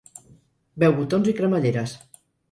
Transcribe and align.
Veu 0.83 0.95
botons 0.99 1.29
i 1.33 1.35
cremalleres. 1.41 1.93